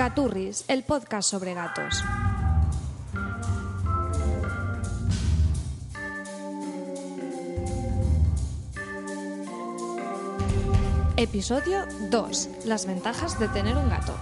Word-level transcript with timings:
Gaturris, 0.00 0.64
el 0.68 0.82
podcast 0.82 1.28
sobre 1.28 1.52
gatos. 1.52 2.02
Episodio 11.18 11.84
2. 12.08 12.48
Las 12.64 12.86
ventajas 12.86 13.38
de 13.38 13.48
tener 13.48 13.76
un 13.76 13.90
gato. 13.90 14.14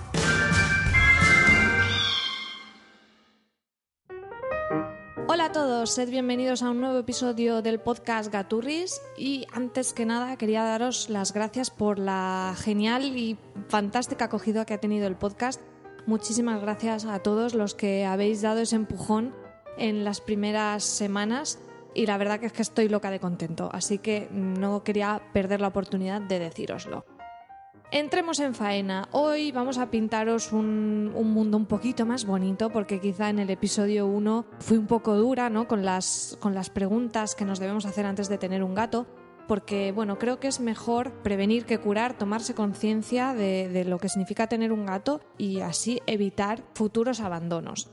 Hola 5.31 5.45
a 5.45 5.53
todos, 5.53 5.93
sed 5.93 6.11
bienvenidos 6.11 6.65
a 6.65 6.71
un 6.71 6.81
nuevo 6.81 6.99
episodio 6.99 7.63
del 7.63 7.79
podcast 7.79 8.33
Gaturris 8.33 9.01
y 9.17 9.47
antes 9.53 9.93
que 9.93 10.07
nada 10.07 10.37
quería 10.37 10.65
daros 10.65 11.09
las 11.09 11.33
gracias 11.33 11.71
por 11.71 12.01
la 12.01 12.57
genial 12.59 13.17
y 13.17 13.39
fantástica 13.69 14.25
acogida 14.25 14.65
que 14.65 14.75
ha 14.75 14.81
tenido 14.81 15.07
el 15.07 15.15
podcast. 15.15 15.61
Muchísimas 16.09 16.63
gracias 16.63 17.05
a 17.05 17.19
todos 17.19 17.53
los 17.53 17.75
que 17.75 18.07
habéis 18.07 18.41
dado 18.41 18.61
ese 18.61 18.77
empujón 18.77 19.35
en 19.77 20.05
las 20.05 20.23
primeras 20.23 20.83
semanas 20.83 21.59
y 21.93 22.07
la 22.07 22.17
verdad 22.17 22.41
que 22.41 22.47
es 22.47 22.53
que 22.55 22.63
estoy 22.63 22.89
loca 22.89 23.11
de 23.11 23.21
contento, 23.21 23.69
así 23.75 23.99
que 23.99 24.27
no 24.33 24.83
quería 24.83 25.21
perder 25.35 25.61
la 25.61 25.69
oportunidad 25.69 26.23
de 26.23 26.39
decíroslo. 26.39 27.05
Entremos 27.91 28.41
en 28.41 28.55
faena. 28.55 29.07
Hoy 29.13 29.53
vamos 29.53 29.77
a 29.77 29.91
pintaros 29.91 30.51
un, 30.51 31.13
un, 31.15 31.31
mundo 31.31 31.59
un 31.59 31.67
poquito 31.67 32.07
más 32.07 32.25
bonito 32.25 32.71
porque 32.71 33.01
quizá 33.01 33.29
en 33.29 33.39
el 33.39 33.51
episodio 33.51 34.07
1 34.07 34.47
fui 34.61 34.79
un 34.79 34.87
poco 34.87 35.15
dura 35.15 35.51
¿no? 35.51 35.69
con, 35.69 35.85
las, 35.85 36.39
con 36.41 36.55
las 36.55 36.71
preguntas 36.71 37.35
que 37.35 37.45
nos 37.45 37.59
debemos 37.59 37.85
hacer 37.85 38.07
antes 38.07 38.31
de 38.31 38.39
tener 38.39 38.63
un 38.63 38.75
gato 38.75 39.07
porque 39.49 39.91
bueno, 39.91 40.19
creo 40.19 40.39
que 40.39 40.47
es 40.47 40.61
mejor 40.61 41.11
prevenir 41.23 41.65
que 41.65 41.79
curar, 41.79 42.17
tomarse 42.17 42.55
conciencia 42.55 43.35
de, 43.35 43.69
de 43.69 43.85
lo 43.85 43.99
que 43.99 44.09
significa 44.09 44.47
tener 44.47 44.71
un 44.73 44.87
gato 44.87 45.21
y 45.39 45.61
así 45.61 46.01
evitar 46.07 46.63
futuros 46.75 47.19
abandonos. 47.19 47.91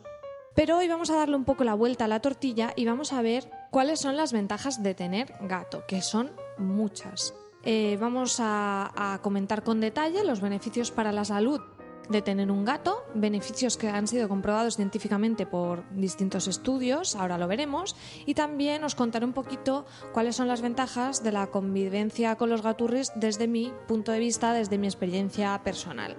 Pero 0.54 0.78
hoy 0.78 0.88
vamos 0.88 1.10
a 1.10 1.18
darle 1.18 1.36
un 1.36 1.46
poco 1.46 1.64
la 1.64 1.74
vuelta 1.74 2.06
a 2.06 2.08
la 2.08 2.22
tortilla 2.22 2.74
y 2.76 2.86
vamos 2.86 3.12
a 3.12 3.22
ver 3.22 3.50
cuáles 3.72 4.00
son 4.00 4.16
las 4.16 4.32
ventajas 4.32 4.84
de 4.84 4.94
tener 4.94 5.34
gato, 5.42 5.84
que 5.88 6.02
son 6.02 6.32
muchas. 6.58 7.34
Eh, 7.64 7.98
vamos 8.00 8.40
a, 8.40 9.14
a 9.14 9.22
comentar 9.22 9.64
con 9.64 9.82
detalle 9.82 10.24
los 10.24 10.40
beneficios 10.40 10.92
para 10.92 11.12
la 11.12 11.26
salud 11.26 11.62
de 12.10 12.22
tener 12.22 12.52
un 12.52 12.66
gato, 12.66 13.04
beneficios 13.14 13.78
que 13.78 13.90
han 13.90 14.08
sido 14.08 14.28
comprobados 14.30 14.76
científicamente 14.76 15.46
por 15.46 15.84
distintos 15.92 16.48
estudios, 16.48 17.16
ahora 17.16 17.38
lo 17.38 17.48
veremos, 17.48 17.96
y 18.26 18.34
también 18.34 18.84
os 18.84 18.96
contaré 18.96 19.26
un 19.26 19.34
poquito 19.34 19.86
cuáles 20.14 20.36
son 20.36 20.48
las 20.48 20.62
ventajas 20.62 21.24
de 21.24 21.32
la 21.32 21.48
convivencia 21.48 22.36
con 22.36 22.50
los 22.50 22.62
gaturris 22.62 23.12
desde 23.16 23.48
mi 23.48 23.74
punto 23.88 24.12
de 24.12 24.20
vista, 24.20 24.54
desde 24.54 24.78
mi 24.78 24.88
experiencia 24.88 25.62
personal. 25.64 26.18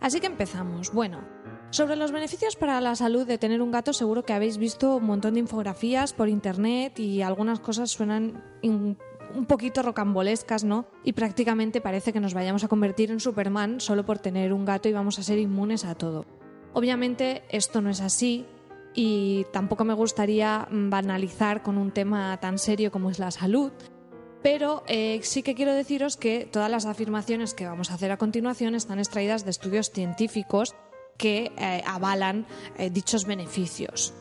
Así 0.00 0.20
que 0.20 0.26
empezamos. 0.26 0.92
Bueno, 0.92 1.20
sobre 1.70 1.96
los 1.96 2.12
beneficios 2.12 2.56
para 2.56 2.80
la 2.80 2.96
salud 2.96 3.26
de 3.26 3.36
tener 3.38 3.60
un 3.60 3.70
gato, 3.70 3.92
seguro 3.92 4.24
que 4.24 4.32
habéis 4.32 4.56
visto 4.56 4.96
un 4.96 5.04
montón 5.04 5.34
de 5.34 5.40
infografías 5.40 6.12
por 6.12 6.28
internet 6.28 6.98
y 6.98 7.22
algunas 7.22 7.60
cosas 7.60 7.90
suenan 7.90 8.42
un 9.34 9.46
poquito 9.46 9.82
rocambolescas, 9.82 10.64
¿no? 10.64 10.86
Y 11.04 11.12
prácticamente 11.12 11.80
parece 11.80 12.12
que 12.12 12.20
nos 12.20 12.34
vayamos 12.34 12.64
a 12.64 12.68
convertir 12.68 13.10
en 13.10 13.20
Superman 13.20 13.80
solo 13.80 14.04
por 14.04 14.18
tener 14.18 14.52
un 14.52 14.64
gato 14.64 14.88
y 14.88 14.92
vamos 14.92 15.18
a 15.18 15.22
ser 15.22 15.38
inmunes 15.38 15.84
a 15.84 15.94
todo. 15.94 16.26
Obviamente 16.72 17.42
esto 17.48 17.80
no 17.80 17.90
es 17.90 18.00
así 18.00 18.46
y 18.94 19.46
tampoco 19.52 19.84
me 19.84 19.94
gustaría 19.94 20.68
banalizar 20.70 21.62
con 21.62 21.78
un 21.78 21.90
tema 21.90 22.36
tan 22.40 22.58
serio 22.58 22.90
como 22.90 23.10
es 23.10 23.18
la 23.18 23.30
salud, 23.30 23.72
pero 24.42 24.82
eh, 24.86 25.20
sí 25.22 25.42
que 25.42 25.54
quiero 25.54 25.74
deciros 25.74 26.16
que 26.16 26.48
todas 26.50 26.70
las 26.70 26.86
afirmaciones 26.86 27.54
que 27.54 27.66
vamos 27.66 27.90
a 27.90 27.94
hacer 27.94 28.12
a 28.12 28.16
continuación 28.16 28.74
están 28.74 28.98
extraídas 28.98 29.44
de 29.44 29.50
estudios 29.50 29.90
científicos 29.90 30.74
que 31.16 31.52
eh, 31.58 31.82
avalan 31.86 32.46
eh, 32.76 32.90
dichos 32.90 33.24
beneficios. 33.24 34.14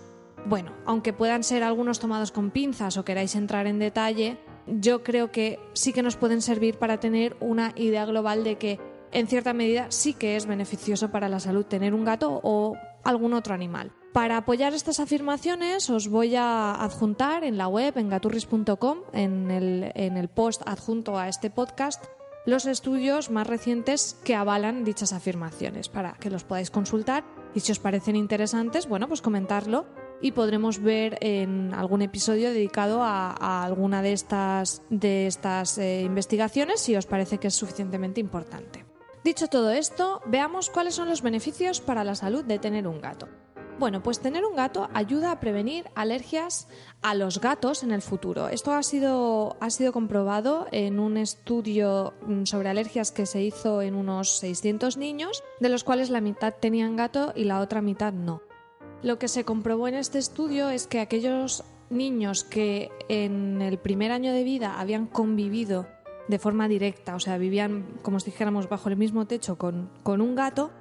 Bueno, 0.46 0.74
aunque 0.86 1.14
puedan 1.14 1.44
ser 1.44 1.64
algunos 1.64 2.00
tomados 2.00 2.31
con 2.31 2.52
pinzas 2.52 2.98
o 2.98 3.06
queráis 3.06 3.36
entrar 3.36 3.68
en 3.68 3.80
detalle, 3.80 4.38
yo 4.68 5.04
creo 5.04 5.32
que 5.32 5.60
sí 5.74 5.94
que 5.94 6.04
nos 6.04 6.18
pueden 6.18 6.42
servir 6.42 6.78
para 6.78 7.00
tener 7.00 7.36
una 7.40 7.74
idea 7.76 8.06
global 8.06 8.44
de 8.44 8.58
que 8.58 8.80
en 9.12 9.28
cierta 9.28 9.54
medida 9.54 9.88
sí 9.90 10.14
que 10.14 10.36
es 10.36 10.46
beneficioso 10.46 11.12
para 11.12 11.30
la 11.30 11.40
salud 11.40 11.66
tener 11.66 11.94
un 11.94 12.06
gato 12.06 12.40
o 12.44 12.76
algún 13.04 13.34
otro 13.34 13.54
animal. 13.54 13.92
Para 14.14 14.38
apoyar 14.38 14.74
estas 14.74 15.00
afirmaciones 15.00 15.90
os 15.90 16.08
voy 16.10 16.36
a 16.36 16.74
adjuntar 16.74 17.44
en 17.44 17.58
la 17.58 17.68
web, 17.68 17.98
en 17.98 18.10
gaturris.com, 18.10 19.00
en 19.14 19.52
el, 19.52 19.92
en 19.96 20.18
el 20.18 20.28
post 20.28 20.62
adjunto 20.66 21.18
a 21.18 21.30
este 21.30 21.50
podcast, 21.50 22.04
los 22.46 22.66
estudios 22.66 23.30
más 23.30 23.46
recientes 23.46 24.18
que 24.24 24.36
avalan 24.36 24.84
dichas 24.84 25.14
afirmaciones 25.14 25.90
para 25.90 26.14
que 26.14 26.30
los 26.30 26.44
podáis 26.44 26.72
consultar 26.72 27.26
y 27.54 27.60
si 27.60 27.72
os 27.72 27.80
parecen 27.80 28.16
interesantes, 28.16 28.88
bueno, 28.88 29.08
pues 29.08 29.22
comentarlo 29.22 29.86
y 30.22 30.32
podremos 30.32 30.82
ver 30.82 31.18
en 31.22 31.74
algún 31.74 32.02
episodio 32.02 32.50
dedicado 32.50 33.04
a, 33.04 33.64
alguna 33.64 34.02
de 34.02 34.14
estas, 34.14 34.82
de 34.90 35.28
estas 35.28 35.78
eh, 35.78 36.02
investigaciones 36.02 36.80
si 36.82 36.96
os 36.96 37.06
parece 37.06 37.38
que 37.38 37.48
es 37.48 37.56
suficientemente 37.56 38.20
importante. 38.20 38.86
Dicho 39.24 39.48
todo 39.48 39.72
esto, 39.72 40.22
veamos 40.26 40.70
cuáles 40.70 40.96
son 40.96 41.10
los 41.10 41.22
beneficios 41.22 41.82
para 41.82 42.04
la 42.04 42.16
salud 42.16 42.46
de 42.46 42.60
tener 42.60 42.88
un 42.88 43.02
gato. 43.02 43.28
Bueno, 43.80 44.02
pues 44.02 44.20
tener 44.20 44.44
un 44.44 44.56
gato 44.56 44.90
ayuda 44.94 45.32
a 45.32 45.40
prevenir 45.40 45.86
alergias 45.94 46.68
a 47.04 47.14
los 47.14 47.40
gatos 47.40 47.84
en 47.84 47.92
el 47.92 48.02
futuro. 48.02 48.48
Esto 48.48 48.74
ha 48.74 48.82
sido, 48.82 49.56
ha 49.60 49.70
sido 49.70 49.94
comprobado 49.94 50.66
en 50.72 51.00
un 51.00 51.16
estudio 51.16 52.14
mm, 52.26 52.46
sobre 52.46 52.70
alergias 52.70 53.12
que 53.12 53.28
se 53.28 53.44
hizo 53.44 53.84
en 53.84 53.94
unos 53.94 54.40
600 54.40 54.98
niños, 54.98 55.44
de 55.60 55.70
los 55.70 55.84
cuales 55.84 56.10
la 56.10 56.22
mitad 56.22 56.56
tenían 56.60 56.96
gato 56.96 57.34
y 57.36 57.44
la 57.44 57.60
otra 57.60 57.82
mitad 57.82 58.14
no. 58.14 58.47
Lo 59.03 59.19
que 59.19 59.28
se 59.28 59.44
comprobó 59.44 59.88
en 59.88 59.96
este 59.96 60.18
estudio 60.18 60.69
es 60.69 60.88
que 60.88 61.00
aquellos 61.00 61.63
niños 61.90 62.44
que 62.44 62.90
en 63.09 63.62
el 63.62 63.78
primer 63.78 64.12
año 64.12 64.34
de 64.34 64.44
vida 64.44 64.80
habían 64.80 65.06
convivido 65.06 65.88
de 66.28 66.40
forma 66.40 66.68
directa, 66.68 67.16
o 67.16 67.19
sea, 67.19 67.38
vivían, 67.38 67.86
como 68.02 68.19
si 68.19 68.31
dijéramos, 68.31 68.68
bajo 68.68 68.90
el 68.90 68.97
mismo 68.97 69.25
techo 69.28 69.57
con, 69.57 69.90
con 70.03 70.19
un 70.19 70.36
gato, 70.36 70.72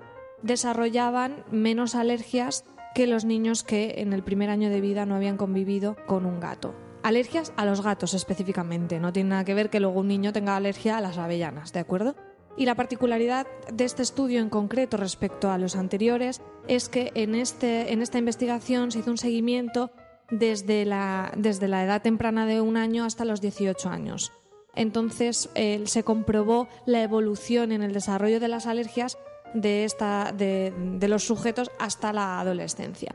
desarrollaban 0.43 1.45
menos 1.51 1.95
alergias 1.95 2.65
que 2.95 3.07
los 3.07 3.25
niños 3.25 3.63
que 3.63 3.97
en 3.99 4.13
el 4.13 4.25
primer 4.25 4.51
año 4.51 4.71
de 4.71 4.81
vida 4.81 5.07
no 5.07 5.15
habían 5.15 5.37
convivido 5.37 5.97
con 6.07 6.25
un 6.27 6.41
gato. 6.41 6.75
Alergias 7.03 7.53
a 7.57 7.65
los 7.65 7.83
gatos 7.83 8.15
específicamente, 8.15 8.99
no 8.99 9.13
tiene 9.13 9.31
nada 9.31 9.45
que 9.45 9.55
ver 9.55 9.71
que 9.71 9.79
luego 9.79 10.01
un 10.01 10.09
niño 10.09 10.33
tenga 10.33 10.57
alergia 10.57 10.97
a 10.97 11.01
las 11.01 11.19
avellanas, 11.19 11.73
¿de 11.73 11.81
acuerdo? 11.81 12.17
Y 12.57 12.65
la 12.65 12.75
particularidad 12.75 13.47
de 13.73 13.85
este 13.85 14.03
estudio 14.03 14.41
en 14.41 14.49
concreto 14.49 14.97
respecto 14.97 15.51
a 15.51 15.59
los 15.59 15.77
anteriores 15.77 16.41
es 16.69 16.89
que 16.89 17.13
en, 17.15 17.35
este, 17.35 17.93
en 17.93 18.01
esta 18.01 18.19
investigación 18.19 18.91
se 18.91 19.01
hizo 19.01 19.11
un 19.11 19.19
seguimiento 19.19 19.91
desde 20.31 20.85
la, 20.85 21.33
desde 21.37 21.69
la 21.69 21.85
edad 21.85 22.03
temprana 22.03 22.47
de 22.47 22.61
un 22.61 22.77
año 22.77 23.05
hasta 23.05 23.25
los 23.25 23.41
18 23.41 23.89
años. 23.89 24.33
Entonces 24.75 25.51
se 25.85 26.03
comprobó 26.05 26.69
la 26.85 27.03
evolución 27.03 27.73
en 27.73 27.83
el 27.83 27.93
desarrollo 27.93 28.41
de 28.41 28.49
las 28.49 28.67
alergias 28.67 29.19
de, 29.55 29.85
esta, 29.85 30.33
de, 30.33 30.73
de 30.77 31.09
los 31.09 31.25
sujetos 31.25 31.71
hasta 31.79 32.13
la 32.13 32.41
adolescencia. 32.41 33.15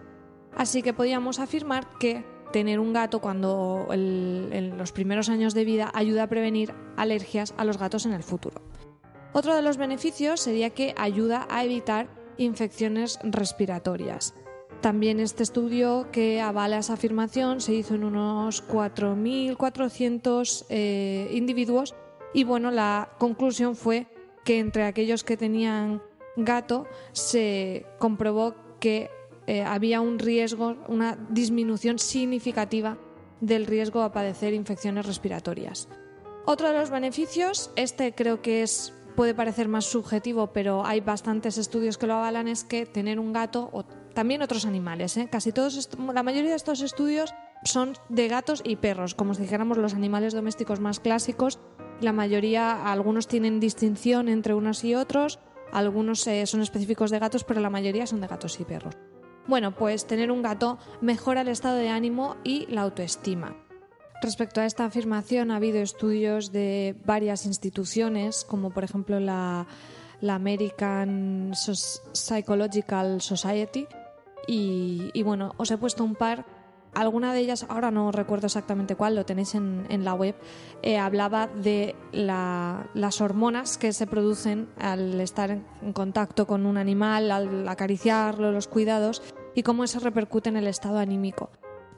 Así 0.56 0.82
que 0.82 0.94
podíamos 0.94 1.40
afirmar 1.40 1.88
que 2.00 2.26
tener 2.52 2.80
un 2.80 2.94
gato 2.94 3.22
cuando 3.22 3.88
en 3.92 4.78
los 4.78 4.92
primeros 4.92 5.30
años 5.30 5.54
de 5.54 5.66
vida 5.66 5.92
ayuda 5.94 6.24
a 6.24 6.28
prevenir 6.28 6.74
alergias 6.98 7.54
a 7.58 7.66
los 7.66 7.78
gatos 7.78 8.06
en 8.06 8.14
el 8.14 8.24
futuro. 8.24 8.62
Otro 9.34 9.56
de 9.56 9.62
los 9.62 9.78
beneficios 9.78 10.42
sería 10.42 10.72
que 10.72 10.94
ayuda 10.98 11.48
a 11.50 11.64
evitar 11.64 12.10
infecciones 12.38 13.18
respiratorias. 13.24 14.34
También 14.82 15.20
este 15.20 15.44
estudio 15.44 16.10
que 16.12 16.42
avala 16.42 16.80
esa 16.80 16.94
afirmación 16.94 17.62
se 17.62 17.74
hizo 17.74 17.96
en 17.96 18.04
unos 18.04 18.68
4.400 18.68 20.66
eh, 20.70 21.30
individuos 21.34 21.96
y 22.34 22.44
bueno, 22.44 22.72
la 22.72 23.14
conclusión 23.20 23.76
fue 23.76 24.08
que 24.44 24.60
entre 24.60 24.86
aquellos 24.86 25.24
que 25.24 25.38
tenían 25.38 26.02
gato 26.36 26.88
se 27.12 27.86
comprobó 28.00 28.56
que 28.80 29.12
eh, 29.48 29.62
había 29.64 30.02
un 30.02 30.18
riesgo, 30.18 30.78
una 30.88 31.16
disminución 31.30 32.00
significativa 32.00 32.98
del 33.40 33.68
riesgo 33.68 34.02
a 34.02 34.12
padecer 34.12 34.54
infecciones 34.54 35.06
respiratorias. 35.06 35.88
Otro 36.46 36.70
de 36.70 36.80
los 36.80 36.90
beneficios, 36.90 37.72
este 37.76 38.16
creo 38.16 38.42
que 38.42 38.64
es 38.64 38.94
puede 39.12 39.34
parecer 39.34 39.68
más 39.68 39.86
subjetivo, 39.86 40.48
pero 40.54 40.86
hay 40.86 41.02
bastantes 41.02 41.58
estudios 41.58 41.98
que 41.98 42.08
lo 42.08 42.16
avalan, 42.16 42.48
es 42.48 42.64
que 42.64 42.86
tener 42.86 43.20
un 43.20 43.34
gato 43.34 43.70
o 43.72 43.84
también 44.14 44.42
otros 44.42 44.66
animales, 44.66 45.16
¿eh? 45.18 45.30
casi 45.32 45.52
todos, 45.52 45.90
la 46.14 46.24
mayoría 46.24 46.50
de 46.50 46.56
estos 46.56 46.82
estudios 46.82 47.34
son 47.64 47.94
de 48.10 48.28
gatos 48.28 48.62
y 48.66 48.76
perros, 48.76 49.16
como 49.16 49.34
si 49.34 49.44
dijéramos 49.44 49.78
los 49.78 49.94
animales 49.94 50.34
domésticos 50.34 50.80
más 50.80 51.00
clásicos. 51.00 51.60
La 52.02 52.14
mayoría, 52.14 52.92
algunos 52.92 53.28
tienen 53.28 53.60
distinción 53.60 54.28
entre 54.28 54.54
unos 54.54 54.84
y 54.84 54.96
otros, 54.96 55.40
algunos 55.72 56.26
eh, 56.28 56.46
son 56.46 56.62
específicos 56.62 57.12
de 57.12 57.20
gatos, 57.20 57.44
pero 57.44 57.62
la 57.62 57.70
mayoría 57.70 58.08
son 58.08 58.22
de 58.22 58.28
gatos 58.28 58.60
y 58.60 58.66
perros. 58.66 58.98
Bueno, 59.48 59.76
pues 59.76 60.06
tener 60.06 60.32
un 60.32 60.42
gato 60.42 60.78
mejora 61.02 61.42
el 61.42 61.48
estado 61.48 61.78
de 61.78 61.90
ánimo 61.90 62.38
y 62.44 62.66
la 62.68 62.82
autoestima. 62.82 63.56
Respecto 64.22 64.62
a 64.62 64.66
esta 64.66 64.86
afirmación, 64.86 65.50
ha 65.50 65.56
habido 65.56 65.80
estudios 65.80 66.52
de 66.52 66.96
varias 67.06 67.48
instituciones, 67.48 68.46
como 68.46 68.70
por 68.70 68.84
ejemplo 68.84 69.20
la, 69.20 69.66
la 70.22 70.36
American 70.36 71.52
Psychological 71.54 73.22
Society. 73.22 73.88
Y, 74.48 75.22
bueno, 75.24 75.54
os 75.58 75.72
he 75.72 75.78
puesto 75.78 76.04
un 76.04 76.16
par. 76.16 76.46
Alguna 76.94 77.34
de 77.34 77.40
ellas, 77.40 77.66
ahora 77.70 77.90
no 77.90 78.12
recuerdo 78.12 78.48
exactamente 78.48 78.96
cuál, 78.96 79.16
lo 79.16 79.26
tenéis 79.26 79.56
en, 79.56 80.04
la 80.04 80.14
web, 80.14 80.36
eh, 80.82 80.98
hablaba 80.98 81.48
de 81.48 81.96
las 82.12 83.22
hormonas 83.22 83.78
que 83.78 83.94
se 83.94 84.08
producen 84.08 84.68
al 84.78 85.20
estar 85.22 85.52
en 85.52 85.94
contacto 85.94 86.46
con 86.46 86.66
un 86.66 86.78
animal, 86.78 87.32
al 87.32 87.68
acariciarlo, 87.68 88.52
los 88.52 88.68
cuidados, 88.68 89.22
y 89.56 89.64
cómo 89.64 89.86
eso 89.86 90.00
repercute 90.00 90.50
en 90.50 90.58
el 90.58 90.68
estado 90.68 90.98
anímico, 90.98 91.50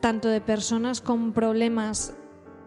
tanto 0.04 0.28
de 0.28 0.42
personas 0.42 1.00
con 1.00 1.32
problemas 1.32 2.14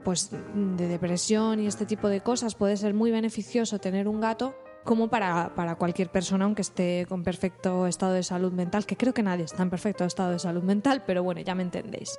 pues, 0.05 0.31
de 0.31 0.89
depresión 0.89 1.61
y 1.61 1.67
este 1.67 1.85
tipo 1.85 2.09
de 2.09 2.23
cosas. 2.23 2.55
Puede 2.55 2.79
ser 2.79 2.95
muy 2.95 3.11
beneficioso 3.11 3.79
tener 3.79 4.09
un 4.09 4.23
gato 4.23 4.55
como 4.85 5.09
para, 5.09 5.53
cualquier 5.79 6.11
persona, 6.11 6.47
aunque 6.47 6.63
esté 6.63 7.05
con 7.07 7.23
perfecto 7.23 7.87
estado 7.87 8.15
de 8.15 8.23
salud 8.23 8.53
mental, 8.53 8.87
que 8.87 8.97
creo 8.97 9.13
que 9.13 9.23
nadie 9.23 9.45
está 9.45 9.63
en 9.63 9.69
perfecto 9.69 10.07
estado 10.07 10.31
de 10.31 10.39
salud 10.39 10.63
mental, 10.63 11.05
pero 11.07 11.23
bueno, 11.23 11.43
ya 11.43 11.55
me 11.55 11.63
entendéis. 11.63 12.19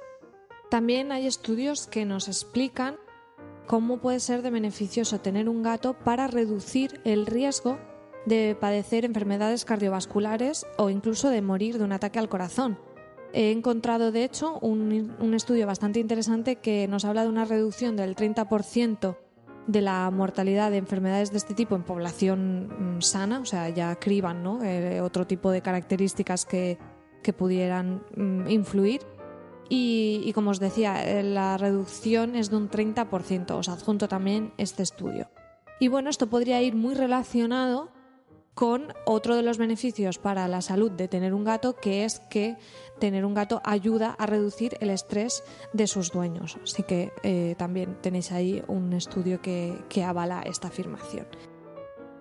También 0.69 1.12
hay 1.12 1.25
estudios 1.25 1.88
que 1.88 2.06
nos 2.06 2.28
explican 2.28 2.98
cómo 3.66 3.98
puede 3.98 4.19
ser 4.19 4.44
de 4.44 4.52
beneficioso 4.52 5.19
tener 5.19 5.50
un 5.50 5.64
gato 5.64 5.96
para 5.98 6.28
reducir 6.28 7.02
el 7.06 7.25
riesgo 7.25 7.80
de 8.28 8.56
padecer 8.62 9.04
enfermedades 9.04 9.66
cardiovasculares 9.66 10.68
o 10.78 10.92
incluso 10.92 11.31
de 11.31 11.42
morir 11.42 11.80
de 11.80 11.86
un 11.86 11.94
ataque 11.94 12.19
al 12.19 12.30
corazón. 12.30 12.78
He 13.38 13.51
encontrado, 13.51 14.12
de 14.12 14.24
hecho, 14.24 14.57
un, 14.62 15.31
estudio 15.36 15.68
bastante 15.68 16.00
interesante 16.00 16.56
que 16.56 16.88
nos 16.88 17.06
habla 17.06 17.22
de 17.22 17.30
una 17.30 17.45
reducción 17.45 17.95
del 17.95 18.16
30% 18.16 19.16
de 19.68 19.81
la 19.81 20.10
mortalidad 20.10 20.72
de 20.72 20.78
enfermedades 20.78 21.30
de 21.30 21.38
este 21.38 21.54
tipo 21.54 21.75
en 21.75 21.84
población 21.84 22.98
mm, 22.98 23.01
sana, 23.04 23.39
o 23.39 23.45
sea, 23.45 23.69
ya 23.69 23.95
criban 23.98 24.42
¿no? 24.42 24.63
Eh, 24.63 25.01
otro 25.01 25.28
tipo 25.28 25.51
de 25.51 25.62
características 25.62 26.48
que, 26.48 26.80
pudieran 27.38 28.04
mm, 28.16 28.50
influir. 28.50 29.01
Y, 29.69 30.31
como 30.33 30.50
os 30.50 30.60
decía, 30.60 31.06
eh, 31.06 31.22
la 31.22 31.57
reducción 31.57 32.36
es 32.36 32.50
de 32.50 32.56
un 32.56 32.72
30%, 32.72 33.51
os 33.51 33.69
adjunto 33.69 34.07
también 34.07 34.51
este 34.57 34.81
estudio. 34.81 35.30
Y 35.80 35.90
bueno, 35.90 36.10
esto 36.10 36.25
podría 36.25 36.63
ir 36.63 36.75
muy 36.75 36.95
relacionado 36.95 37.92
con 38.57 38.92
otro 39.06 39.36
de 39.36 39.44
los 39.44 39.60
beneficios 39.60 40.18
para 40.18 40.48
la 40.48 40.63
salud 40.63 40.90
de 40.90 41.07
tener 41.07 41.36
un 41.36 41.44
gato, 41.44 41.75
que 41.75 42.06
es 42.06 42.19
que 42.22 42.57
tener 42.99 43.25
un 43.25 43.33
gato 43.33 43.61
ayuda 43.63 44.15
a 44.17 44.25
reducir 44.25 44.77
el 44.81 44.89
estrés 44.89 45.44
de 45.73 45.88
sus 45.88 46.11
dueños. 46.11 46.57
Así 46.63 46.83
que 46.83 47.11
eh, 47.23 47.55
también 47.57 47.97
tenéis 48.01 48.31
ahí 48.31 48.63
un 48.67 48.94
estudio 48.94 49.41
que, 49.41 49.77
que 49.89 50.03
avala 50.03 50.41
esta 50.41 50.67
afirmación. 50.67 51.27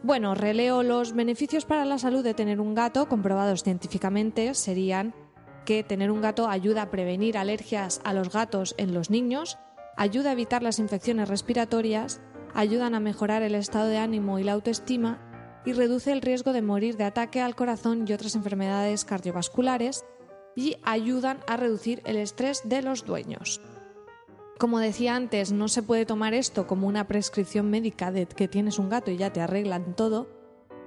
Bueno, 0.03 0.35
releo 0.35 0.83
los 0.83 1.15
beneficios 1.15 1.65
para 1.65 1.85
la 1.85 1.99
salud 1.99 2.23
de 2.23 2.35
tener 2.35 2.61
un 2.61 2.75
gato 2.75 3.09
comprobados 3.09 3.63
científicamente 3.63 4.55
serían 4.55 5.15
que 5.65 5.83
tener 5.83 6.11
un 6.11 6.21
gato 6.21 6.49
ayuda 6.49 6.83
a 6.83 6.91
prevenir 6.91 7.37
alergias 7.37 8.01
a 8.05 8.13
los 8.13 8.31
gatos 8.31 8.75
en 8.79 8.95
los 8.95 9.11
niños, 9.11 9.59
ayuda 9.97 10.31
a 10.31 10.33
evitar 10.33 10.63
las 10.63 10.79
infecciones 10.79 11.29
respiratorias, 11.29 12.21
ayudan 12.55 12.95
a 12.95 13.01
mejorar 13.01 13.43
el 13.43 13.55
estado 13.55 13.89
de 13.89 13.99
ánimo 13.99 14.39
y 14.39 14.45
la 14.45 14.53
autoestima 14.53 15.19
y 15.67 15.73
reduce 15.73 16.13
el 16.13 16.23
riesgo 16.23 16.53
de 16.53 16.63
morir 16.63 16.97
de 16.97 17.05
ataque 17.05 17.43
al 17.43 17.57
corazón 17.57 18.05
y 18.07 18.13
otras 18.13 18.37
enfermedades 18.37 19.05
cardiovasculares 19.05 20.05
y 20.57 20.79
ayudan 20.83 21.39
a 21.47 21.57
reducir 21.57 22.03
el 22.05 22.17
estrés 22.17 22.63
de 22.65 22.83
los 22.83 23.05
dueños. 23.05 23.61
Como 24.59 24.81
decía 24.81 25.15
antes, 25.15 25.53
no 25.53 25.69
se 25.69 25.83
puede 25.83 26.07
tomar 26.07 26.33
esto 26.33 26.67
como 26.67 26.89
una 26.89 27.07
prescripción 27.07 27.71
médica 27.71 28.11
de 28.11 28.27
que 28.27 28.49
tienes 28.49 28.79
un 28.79 28.89
gato 28.89 29.11
y 29.11 29.19
ya 29.19 29.33
te 29.33 29.43
arreglan 29.43 29.95
todo, 29.95 30.29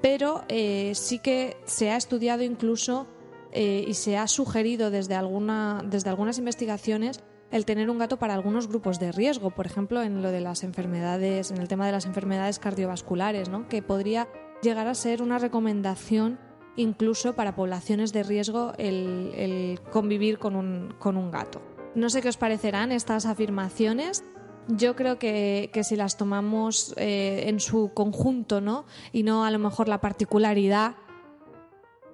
pero 0.01 0.43
eh, 0.47 0.93
sí 0.95 1.19
que 1.19 1.55
se 1.65 1.91
ha 1.91 1.97
estudiado 1.97 2.41
incluso 2.41 3.07
eh, 3.51 3.85
y 3.87 3.93
se 3.93 4.17
ha 4.17 4.27
sugerido 4.27 4.89
desde, 4.89 5.15
alguna, 5.15 5.83
desde 5.85 6.09
algunas 6.09 6.39
investigaciones 6.39 7.23
el 7.51 7.65
tener 7.65 7.89
un 7.89 7.97
gato 7.97 8.17
para 8.17 8.33
algunos 8.33 8.67
grupos 8.67 8.99
de 8.99 9.11
riesgo, 9.11 9.51
por 9.51 9.65
ejemplo, 9.65 10.03
en 10.03 10.21
lo 10.21 10.31
de 10.31 10.41
las 10.41 10.63
enfermedades, 10.63 11.51
en 11.51 11.57
el 11.57 11.67
tema 11.67 11.85
de 11.85 11.91
las 11.91 12.05
enfermedades 12.05 12.59
cardiovasculares, 12.59 13.49
¿no? 13.49 13.67
que 13.67 13.81
podría 13.81 14.27
llegar 14.61 14.87
a 14.87 14.93
ser 14.93 15.21
una 15.21 15.39
recomendación 15.39 16.39
incluso 16.75 17.35
para 17.35 17.55
poblaciones 17.55 18.13
de 18.13 18.23
riesgo 18.23 18.73
el, 18.77 19.79
convivir 19.91 20.39
con 20.39 20.55
un, 20.55 20.93
con 20.99 21.17
un, 21.17 21.31
gato. 21.31 21.61
No 21.95 22.09
sé 22.09 22.21
qué 22.21 22.29
os 22.29 22.37
parecerán 22.37 22.91
estas 22.91 23.25
afirmaciones. 23.25 24.23
Yo 24.67 24.95
creo 24.95 25.17
que, 25.17 25.71
si 25.83 25.95
las 25.95 26.17
tomamos 26.17 26.93
eh, 26.97 27.45
en 27.47 27.59
su 27.59 27.91
conjunto 27.93 28.61
¿no? 28.61 28.85
y 29.11 29.23
no 29.23 29.45
a 29.45 29.51
lo 29.51 29.59
mejor 29.59 29.87
la 29.87 29.99
particularidad, 29.99 30.95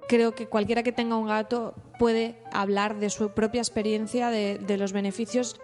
creo 0.08 0.34
que 0.34 0.48
cualquiera 0.48 0.82
que 0.82 0.92
tenga 0.92 1.16
un 1.16 1.26
gato 1.26 1.74
puede 1.98 2.42
hablar 2.52 2.98
de 2.98 3.10
su 3.10 3.30
propia 3.30 3.60
experiencia, 3.60 4.30
de, 4.30 4.76
los 4.78 4.92
beneficios, 4.92 5.60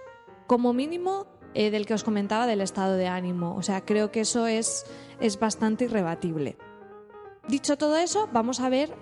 como 0.47 0.73
mínimo 0.73 1.27
eh, 1.55 1.71
del 1.71 1.87
que 1.87 1.95
os 1.95 2.05
comentaba 2.05 2.47
del 2.47 2.61
estado 2.61 2.97
de 2.97 3.07
ánimo. 3.07 3.55
O 3.55 3.63
sea, 3.63 3.85
creo 3.85 4.11
que 4.11 4.21
eso 4.21 4.47
es, 4.47 4.85
es 5.21 5.39
bastante 5.39 5.85
irrebatible. 5.85 6.57
Dicho 7.49 7.77
todo 7.77 7.97
eso, 7.97 8.29
vamos 8.33 8.61
a 8.61 8.69
ver 8.69 8.95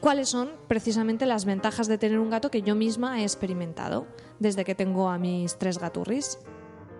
cuáles 0.00 0.28
son 0.28 0.52
precisamente 0.68 1.26
las 1.26 1.44
ventajas 1.44 1.88
de 1.88 1.98
tener 1.98 2.18
un 2.18 2.30
gato 2.30 2.50
que 2.50 2.62
yo 2.62 2.74
misma 2.74 3.20
he 3.20 3.22
experimentado 3.22 4.06
desde 4.38 4.64
que 4.64 4.74
tengo 4.74 5.08
a 5.08 5.18
mis 5.18 5.58
tres 5.58 5.78
gaturris. 5.78 6.38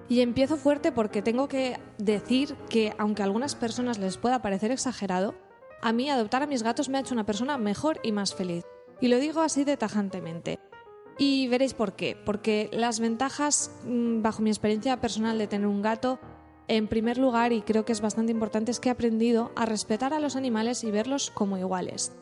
Y 0.09 0.21
empiezo 0.21 0.57
fuerte 0.57 0.93
porque 0.93 1.23
tengo 1.23 1.49
que 1.49 1.79
decir 1.99 2.57
que, 2.69 2.93
aunque 2.99 3.23
a 3.23 3.25
algunas 3.25 3.55
personas 3.55 3.99
les 3.99 4.19
pueda 4.19 4.43
parecer 4.43 4.71
exagerado, 4.71 5.35
a 5.81 5.93
mí 5.93 6.11
adoptar 6.11 6.43
a 6.43 6.47
mis 6.47 6.63
gatos 6.63 6.89
me 6.89 6.99
ha 6.99 7.03
hecho 7.03 7.15
una 7.15 7.27
persona 7.27 7.57
mejor 7.57 8.01
y 8.03 8.13
más 8.13 8.35
feliz. 8.35 8.65
Y 9.01 9.09
lo 9.09 9.19
digo 9.19 9.41
así 9.41 9.65
de 9.65 9.77
tajantemente. 9.77 10.59
Y 11.19 11.47
veréis 11.49 11.75
por 11.75 11.95
qué. 11.95 12.17
Porque 12.25 12.69
las 12.73 13.01
ventajas, 13.01 13.71
mm, 13.85 14.23
bajo 14.23 14.43
mi 14.43 14.51
experiencia 14.51 15.01
personal 15.01 15.39
de 15.39 15.47
tener 15.47 15.67
un 15.67 15.83
gato, 15.83 16.19
en 16.69 16.89
primer 16.89 17.19
lugar, 17.19 17.53
y 17.53 17.63
creo 17.63 17.85
que 17.85 17.93
es 17.93 18.01
bastante 18.01 18.33
importante, 18.33 18.71
es 18.71 18.81
que 18.81 18.89
he 18.89 18.93
aprendido 18.93 19.53
a 19.57 19.67
respetar 19.67 20.15
a 20.15 20.21
los 20.21 20.37
animales 20.37 20.85
y 20.85 20.91
verlos 20.91 21.31
como 21.31 21.59
iguales. 21.59 22.17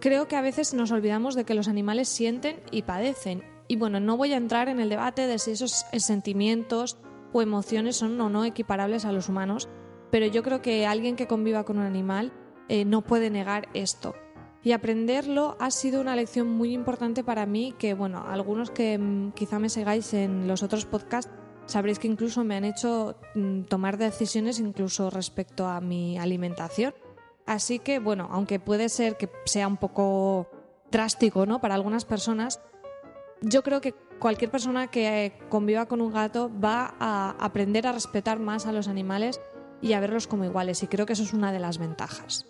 Creo 0.00 0.28
que 0.28 0.36
a 0.36 0.42
veces 0.42 0.74
nos 0.74 0.92
olvidamos 0.92 1.34
de 1.34 1.44
que 1.44 1.54
los 1.54 1.68
animales 1.68 2.08
sienten 2.08 2.60
y 2.70 2.82
padecen. 2.82 3.42
Y 3.66 3.76
bueno, 3.76 3.98
no 3.98 4.16
voy 4.16 4.32
a 4.32 4.36
entrar 4.36 4.68
en 4.68 4.78
el 4.78 4.88
debate 4.88 5.26
de 5.26 5.38
si 5.38 5.50
esos 5.50 5.84
sentimientos 5.96 6.98
o 7.32 7.42
emociones 7.42 7.96
son 7.96 8.20
o 8.20 8.30
no 8.30 8.44
equiparables 8.44 9.04
a 9.04 9.12
los 9.12 9.28
humanos, 9.28 9.68
pero 10.10 10.26
yo 10.26 10.42
creo 10.42 10.62
que 10.62 10.86
alguien 10.86 11.16
que 11.16 11.26
conviva 11.26 11.64
con 11.64 11.78
un 11.78 11.84
animal 11.84 12.32
eh, 12.68 12.84
no 12.84 13.02
puede 13.02 13.30
negar 13.30 13.68
esto. 13.74 14.14
Y 14.62 14.72
aprenderlo 14.72 15.56
ha 15.60 15.70
sido 15.70 16.00
una 16.00 16.16
lección 16.16 16.48
muy 16.48 16.72
importante 16.72 17.24
para 17.24 17.46
mí 17.46 17.74
que, 17.78 17.94
bueno, 17.94 18.24
algunos 18.26 18.70
que 18.70 18.98
mm, 18.98 19.32
quizá 19.32 19.58
me 19.58 19.68
sigáis 19.68 20.14
en 20.14 20.48
los 20.48 20.62
otros 20.62 20.84
podcasts 20.84 21.32
sabréis 21.68 21.98
que 21.98 22.08
incluso 22.08 22.42
me 22.44 22.56
han 22.56 22.64
hecho 22.64 23.16
mm, 23.34 23.64
tomar 23.64 23.98
decisiones 23.98 24.58
incluso 24.58 25.10
respecto 25.10 25.66
a 25.66 25.80
mi 25.80 26.18
alimentación. 26.18 26.94
Así 27.46 27.78
que, 27.78 27.98
bueno, 27.98 28.28
aunque 28.32 28.58
puede 28.58 28.88
ser 28.88 29.16
que 29.16 29.30
sea 29.44 29.68
un 29.68 29.76
poco 29.76 30.48
drástico, 30.90 31.46
¿no? 31.46 31.60
Para 31.60 31.74
algunas 31.74 32.04
personas, 32.04 32.60
yo 33.42 33.62
creo 33.62 33.80
que 33.80 33.94
cualquier 34.18 34.50
persona 34.50 34.88
que 34.88 35.38
conviva 35.48 35.86
con 35.86 36.00
un 36.00 36.12
gato 36.12 36.50
va 36.62 36.94
a 36.98 37.36
aprender 37.38 37.86
a 37.86 37.92
respetar 37.92 38.38
más 38.38 38.66
a 38.66 38.72
los 38.72 38.88
animales 38.88 39.40
y 39.80 39.92
a 39.92 40.00
verlos 40.00 40.26
como 40.26 40.44
iguales, 40.44 40.82
y 40.82 40.88
creo 40.88 41.06
que 41.06 41.12
eso 41.12 41.22
es 41.22 41.32
una 41.32 41.52
de 41.52 41.60
las 41.60 41.78
ventajas. 41.78 42.46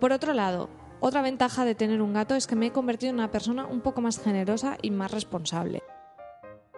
Por 0.00 0.12
otro 0.12 0.32
lado, 0.32 0.68
otra 1.00 1.22
ventaja 1.22 1.64
de 1.64 1.74
tener 1.74 2.02
un 2.02 2.14
gato 2.14 2.34
es 2.34 2.46
que 2.46 2.56
me 2.56 2.66
he 2.66 2.72
convertido 2.72 3.10
en 3.10 3.16
una 3.16 3.30
persona 3.30 3.66
un 3.66 3.80
poco 3.80 4.00
más 4.00 4.18
generosa 4.18 4.76
y 4.82 4.90
más 4.90 5.12
responsable 5.12 5.82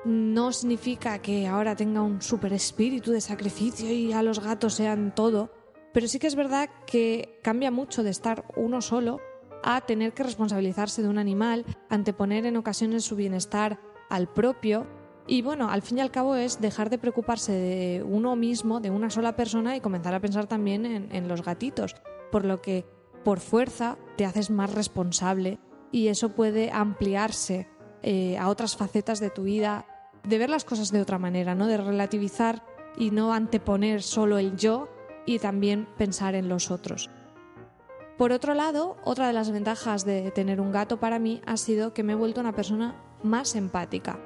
no 0.04 0.52
significa 0.52 1.18
que 1.20 1.46
ahora 1.46 1.76
tenga 1.76 2.02
un 2.02 2.20
super 2.20 2.52
espíritu 2.52 3.12
de 3.12 3.20
sacrificio 3.20 3.90
y 3.90 4.12
a 4.12 4.22
los 4.22 4.40
gatos 4.40 4.74
sean 4.74 5.14
todo, 5.14 5.50
pero 5.92 6.08
sí 6.08 6.18
que 6.18 6.26
es 6.26 6.34
verdad 6.34 6.68
que 6.86 7.38
cambia 7.42 7.70
mucho 7.70 8.02
de 8.02 8.10
estar 8.10 8.44
uno 8.56 8.82
solo 8.82 9.20
a 9.62 9.80
tener 9.80 10.12
que 10.12 10.22
responsabilizarse 10.22 11.02
de 11.02 11.08
un 11.08 11.18
animal, 11.18 11.64
anteponer 11.88 12.44
en 12.46 12.56
ocasiones 12.56 13.04
su 13.04 13.16
bienestar 13.16 13.80
al 14.10 14.28
propio 14.28 14.86
y 15.26 15.40
bueno, 15.40 15.70
al 15.70 15.80
fin 15.80 15.98
y 15.98 16.00
al 16.02 16.10
cabo 16.10 16.34
es 16.36 16.60
dejar 16.60 16.90
de 16.90 16.98
preocuparse 16.98 17.52
de 17.52 18.02
uno 18.02 18.36
mismo, 18.36 18.80
de 18.80 18.90
una 18.90 19.08
sola 19.08 19.36
persona 19.36 19.74
y 19.74 19.80
comenzar 19.80 20.14
a 20.14 20.20
pensar 20.20 20.46
también 20.46 20.84
en, 20.84 21.28
los 21.28 21.42
gatitos, 21.42 21.96
por 22.30 22.44
lo 22.44 22.60
que 22.60 22.84
por 23.24 23.40
fuerza 23.40 23.96
te 24.18 24.26
haces 24.26 24.50
más 24.50 24.74
responsable 24.74 25.58
y 25.90 26.08
eso 26.08 26.30
puede 26.30 26.70
ampliarse 26.70 27.68
eh, 28.02 28.36
a 28.36 28.48
otras 28.48 28.76
facetas 28.76 29.18
de 29.18 29.30
tu 29.30 29.44
vida 29.44 29.86
de 30.24 30.38
ver 30.38 30.50
las 30.50 30.64
cosas 30.64 30.90
de 30.90 31.00
otra 31.00 31.18
manera, 31.18 31.54
¿no? 31.54 31.66
De 31.66 31.76
relativizar 31.76 32.62
y 32.96 33.10
no 33.10 33.32
anteponer 33.32 34.02
solo 34.02 34.38
el 34.38 34.56
yo 34.56 34.88
y 35.26 35.38
también 35.38 35.86
pensar 35.96 36.34
en 36.34 36.48
los 36.48 36.70
otros. 36.70 37.10
Por 38.16 38.30
otro 38.30 38.54
lado, 38.54 38.96
otra 39.04 39.26
de 39.26 39.32
las 39.32 39.50
ventajas 39.50 40.04
de 40.04 40.30
tener 40.30 40.60
un 40.60 40.70
gato 40.70 41.00
para 41.00 41.18
mí 41.18 41.40
ha 41.46 41.56
sido 41.56 41.92
que 41.92 42.04
me 42.04 42.12
he 42.12 42.16
vuelto 42.16 42.40
una 42.40 42.54
persona 42.54 42.94
más 43.22 43.56
empática. 43.56 44.20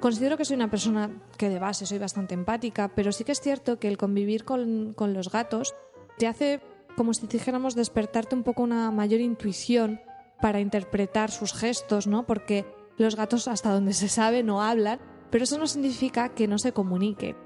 Considero 0.00 0.38
que 0.38 0.46
soy 0.46 0.56
una 0.56 0.70
persona 0.70 1.10
que 1.36 1.50
de 1.50 1.58
base 1.58 1.84
soy 1.84 1.98
bastante 1.98 2.32
empática, 2.32 2.88
pero 2.94 3.12
sí 3.12 3.24
que 3.24 3.32
es 3.32 3.40
cierto 3.40 3.78
que 3.78 3.88
el 3.88 3.98
convivir 3.98 4.44
con, 4.44 4.94
con 4.94 5.12
los 5.12 5.30
gatos 5.30 5.74
te 6.16 6.26
hace 6.26 6.60
como 6.96 7.12
si 7.12 7.26
dijéramos 7.26 7.74
despertarte 7.74 8.34
un 8.34 8.42
poco 8.42 8.62
una 8.62 8.90
mayor 8.90 9.20
intuición 9.20 10.00
para 10.40 10.60
interpretar 10.60 11.30
sus 11.30 11.52
gestos, 11.52 12.06
¿no? 12.06 12.26
Porque 12.26 12.64
los 12.96 13.16
gatos 13.16 13.48
hasta 13.48 13.72
donde 13.72 13.92
se 13.92 14.08
sabe 14.08 14.42
no 14.42 14.62
hablan, 14.62 15.00
pero 15.30 15.44
eso 15.44 15.58
no 15.58 15.66
significa 15.66 16.30
que 16.30 16.48
no 16.48 16.58
se 16.58 16.72
comuniquen. 16.72 17.36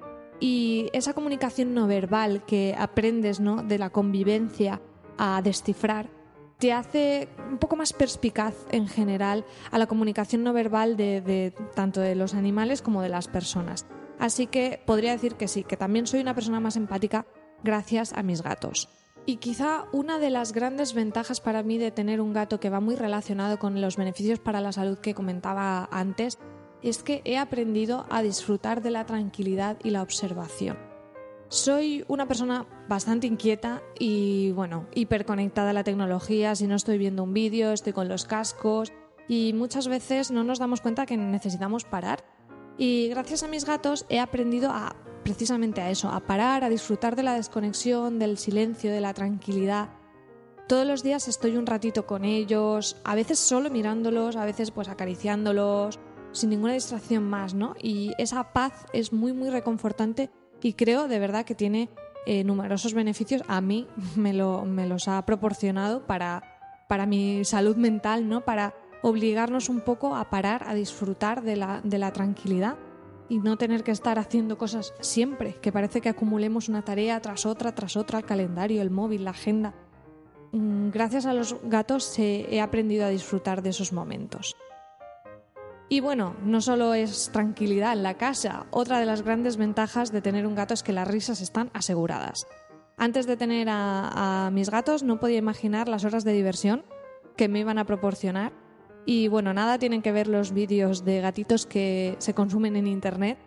Y 0.40 0.88
esa 0.92 1.14
comunicación 1.14 1.74
no 1.74 1.86
verbal 1.86 2.44
que 2.44 2.74
aprendes, 2.76 3.40
¿no? 3.40 3.62
de 3.62 3.78
la 3.78 3.90
convivencia 3.90 4.80
a 5.16 5.40
descifrar, 5.42 6.10
te 6.58 6.72
hace 6.72 7.28
un 7.50 7.58
poco 7.58 7.76
más 7.76 7.92
perspicaz 7.92 8.54
en 8.70 8.88
general 8.88 9.44
a 9.70 9.78
la 9.78 9.86
comunicación 9.86 10.42
no 10.44 10.52
verbal 10.52 10.96
de, 10.96 11.52
tanto 11.74 12.00
de 12.00 12.14
los 12.14 12.34
animales 12.34 12.82
como 12.82 13.02
de 13.02 13.08
las 13.08 13.28
personas. 13.28 13.86
Así 14.18 14.46
que 14.46 14.80
podría 14.86 15.12
decir 15.12 15.34
que 15.34 15.48
sí, 15.48 15.64
que 15.64 15.76
también 15.76 16.06
soy 16.06 16.20
una 16.20 16.34
persona 16.34 16.60
más 16.60 16.76
empática 16.76 17.26
gracias 17.62 18.12
a 18.12 18.22
mis 18.22 18.42
gatos. 18.42 18.88
Y 19.26 19.36
quizá 19.36 19.86
una 19.92 20.18
de 20.18 20.30
las 20.30 20.52
grandes 20.52 20.92
ventajas 20.92 21.40
para 21.40 21.62
mí 21.62 21.78
de 21.78 21.90
tener 21.90 22.20
un 22.20 22.32
gato 22.32 22.60
que 22.60 22.70
va 22.70 22.80
muy 22.80 22.94
relacionado 22.94 23.58
con 23.58 23.80
los 23.80 23.96
beneficios 23.96 24.38
para 24.38 24.60
la 24.60 24.72
salud 24.72 24.98
que 24.98 25.14
comentaba 25.14 25.88
antes 25.90 26.38
es 26.90 27.02
que 27.02 27.22
he 27.24 27.38
aprendido 27.38 28.06
a 28.10 28.22
disfrutar 28.22 28.82
de 28.82 28.90
la 28.90 29.06
tranquilidad 29.06 29.78
y 29.82 29.90
la 29.90 30.02
observación. 30.02 30.76
Soy 31.48 32.04
una 32.08 32.26
persona 32.26 32.66
bastante 32.88 33.26
inquieta 33.26 33.82
y, 33.98 34.52
bueno, 34.52 34.86
hiperconectada 34.94 35.70
a 35.70 35.72
la 35.74 35.84
tecnología. 35.84 36.54
Si 36.54 36.66
no 36.66 36.74
estoy 36.74 36.98
viendo 36.98 37.22
un 37.22 37.32
vídeo, 37.32 37.72
estoy 37.72 37.92
con 37.92 38.08
los 38.08 38.24
cascos 38.24 38.92
y 39.28 39.52
muchas 39.54 39.88
veces 39.88 40.30
no 40.30 40.44
nos 40.44 40.58
damos 40.58 40.80
cuenta 40.80 41.06
que 41.06 41.16
necesitamos 41.16 41.84
parar. 41.84 42.24
Y 42.76 43.08
gracias 43.08 43.42
a 43.44 43.48
mis 43.48 43.64
gatos 43.64 44.04
he 44.08 44.18
aprendido 44.20 44.70
a 44.70 44.96
precisamente 45.22 45.80
a 45.80 45.90
eso, 45.90 46.10
a 46.10 46.20
parar, 46.20 46.64
a 46.64 46.68
disfrutar 46.68 47.16
de 47.16 47.22
la 47.22 47.34
desconexión, 47.34 48.18
del 48.18 48.36
silencio, 48.36 48.92
de 48.92 49.00
la 49.00 49.14
tranquilidad. 49.14 49.88
Todos 50.68 50.86
los 50.86 51.02
días 51.02 51.28
estoy 51.28 51.56
un 51.56 51.66
ratito 51.66 52.06
con 52.06 52.24
ellos, 52.24 52.96
a 53.04 53.14
veces 53.14 53.38
solo 53.38 53.70
mirándolos, 53.70 54.36
a 54.36 54.44
veces 54.44 54.70
pues 54.70 54.88
acariciándolos, 54.88 55.98
sin 56.34 56.50
ninguna 56.50 56.74
distracción 56.74 57.24
más, 57.24 57.54
¿no? 57.54 57.74
Y 57.80 58.12
esa 58.18 58.52
paz 58.52 58.86
es 58.92 59.12
muy 59.12 59.32
muy 59.32 59.48
reconfortante 59.48 60.30
y 60.62 60.74
creo 60.74 61.08
de 61.08 61.18
verdad 61.18 61.44
que 61.44 61.54
tiene 61.54 61.88
eh, 62.26 62.44
numerosos 62.44 62.94
beneficios. 62.94 63.42
A 63.48 63.60
mí 63.60 63.86
me, 64.16 64.32
lo, 64.32 64.64
me 64.64 64.86
los 64.86 65.08
ha 65.08 65.24
proporcionado 65.24 66.06
para, 66.06 66.42
para 66.88 67.06
mi 67.06 67.44
salud 67.44 67.76
mental, 67.76 68.28
¿no? 68.28 68.44
Para 68.44 68.74
obligarnos 69.02 69.68
un 69.68 69.80
poco 69.80 70.16
a 70.16 70.30
parar, 70.30 70.64
a 70.66 70.74
disfrutar 70.74 71.42
de 71.42 71.56
la, 71.56 71.80
de 71.84 71.98
la 71.98 72.12
tranquilidad 72.12 72.76
y 73.28 73.38
no 73.38 73.56
tener 73.56 73.84
que 73.84 73.90
estar 73.90 74.18
haciendo 74.18 74.58
cosas 74.58 74.94
siempre, 75.00 75.54
que 75.60 75.72
parece 75.72 76.00
que 76.00 76.08
acumulemos 76.08 76.68
una 76.68 76.82
tarea 76.82 77.20
tras 77.20 77.46
otra, 77.46 77.74
tras 77.74 77.96
otra, 77.96 78.18
el 78.18 78.24
calendario, 78.24 78.82
el 78.82 78.90
móvil, 78.90 79.24
la 79.24 79.30
agenda. 79.30 79.74
Mm, 80.52 80.90
gracias 80.90 81.26
a 81.26 81.34
los 81.34 81.56
gatos 81.64 82.18
he 82.18 82.60
aprendido 82.60 83.04
a 83.04 83.10
disfrutar 83.10 83.62
de 83.62 83.70
esos 83.70 83.92
momentos. 83.92 84.56
Y 85.88 86.00
bueno, 86.00 86.34
no 86.42 86.60
solo 86.60 86.94
es 86.94 87.30
tranquilidad 87.32 87.92
en 87.92 88.02
la 88.02 88.14
casa, 88.14 88.66
otra 88.70 88.98
de 88.98 89.06
las 89.06 89.22
grandes 89.22 89.56
ventajas 89.56 90.12
de 90.12 90.22
tener 90.22 90.46
un 90.46 90.54
gato 90.54 90.74
es 90.74 90.82
que 90.82 90.92
las 90.92 91.06
risas 91.06 91.40
están 91.40 91.70
aseguradas. 91.74 92.46
Antes 92.96 93.26
de 93.26 93.36
tener 93.36 93.68
a, 93.70 94.50
mis 94.52 94.70
gatos 94.70 95.02
no 95.02 95.18
podía 95.18 95.38
imaginar 95.38 95.88
las 95.88 96.04
horas 96.04 96.24
de 96.24 96.32
diversión 96.32 96.84
que 97.36 97.48
me 97.48 97.60
iban 97.60 97.78
a 97.78 97.84
proporcionar. 97.84 98.52
Y 99.04 99.28
bueno, 99.28 99.52
nada 99.52 99.78
tienen 99.78 100.00
que 100.00 100.12
ver 100.12 100.28
los 100.28 100.52
vídeos 100.52 101.04
de 101.04 101.20
gatitos 101.20 101.66
que 101.66 102.16
se 102.18 102.34
consumen 102.34 102.76
en 102.76 102.86
internet. 102.86 103.38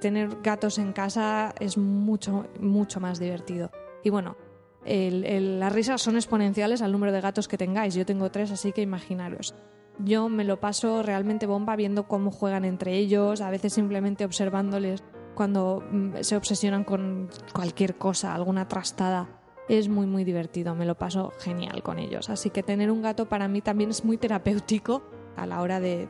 Tener 0.00 0.40
gatos 0.42 0.78
en 0.78 0.92
casa 0.92 1.54
es 1.60 1.76
mucho, 1.76 2.46
mucho 2.58 3.00
más 3.00 3.18
divertido. 3.18 3.70
Y 4.02 4.10
bueno, 4.10 4.36
las 4.84 5.72
risas 5.72 6.00
son 6.00 6.16
exponenciales 6.16 6.80
al 6.80 6.92
número 6.92 7.12
de 7.12 7.20
gatos 7.20 7.48
que 7.48 7.58
tengáis. 7.58 7.94
Yo 7.94 8.06
tengo 8.06 8.30
tres, 8.30 8.50
así 8.50 8.72
que 8.72 8.82
imaginaros. 8.82 9.54
Yo 9.98 10.28
me 10.28 10.44
lo 10.44 10.58
paso 10.58 11.02
realmente 11.02 11.46
bomba 11.46 11.76
viendo 11.76 12.08
cómo 12.08 12.30
juegan 12.30 12.64
entre 12.64 12.96
ellos, 12.96 13.40
a 13.40 13.50
veces 13.50 13.74
simplemente 13.74 14.24
observándoles 14.24 15.02
cuando 15.34 15.82
mm, 15.90 16.16
se 16.20 16.36
obsesionan 16.36 16.84
con 16.84 17.30
cualquier 17.52 17.96
cosa, 17.96 18.34
alguna 18.34 18.68
trastada. 18.68 19.28
Es 19.68 19.88
muy 19.88 20.06
muy 20.06 20.24
divertido, 20.24 20.74
me 20.74 20.86
lo 20.86 20.96
paso 20.96 21.32
genial 21.38 21.82
con 21.82 21.98
ellos. 21.98 22.30
Así 22.30 22.50
que 22.50 22.62
tener 22.62 22.90
un 22.90 23.02
gato 23.02 23.28
para 23.28 23.48
mí 23.48 23.60
también 23.60 23.90
es 23.90 24.04
muy 24.04 24.16
terapéutico 24.16 25.02
a 25.36 25.46
la 25.46 25.62
hora 25.62 25.80
de, 25.80 26.08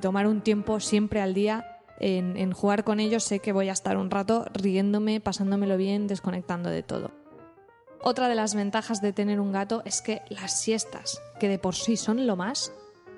tomar 0.00 0.26
un 0.26 0.40
tiempo 0.40 0.80
siempre 0.80 1.20
al 1.20 1.34
día 1.34 1.80
en, 2.00 2.36
en, 2.36 2.52
jugar 2.52 2.82
con 2.82 3.00
ellos. 3.00 3.24
Sé 3.24 3.40
que 3.40 3.52
voy 3.52 3.68
a 3.68 3.72
estar 3.72 3.96
un 3.96 4.10
rato 4.10 4.46
riéndome, 4.54 5.20
pasándomelo 5.20 5.76
bien, 5.76 6.06
desconectando 6.06 6.70
de 6.70 6.82
todo. 6.82 7.10
Otra 8.00 8.28
de 8.28 8.34
las 8.34 8.54
ventajas 8.54 9.00
de 9.00 9.12
tener 9.12 9.38
un 9.40 9.52
gato 9.52 9.82
es 9.84 10.02
que 10.02 10.22
las 10.28 10.60
siestas, 10.60 11.22
que 11.38 11.48
de 11.48 11.58
por 11.58 11.74
sí 11.74 11.96
son 11.96 12.26
lo 12.26 12.36
más, 12.36 12.72